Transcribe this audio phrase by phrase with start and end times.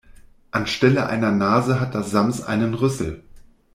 [0.49, 3.23] Anstelle einer Nase hat das Sams einen Rüssel.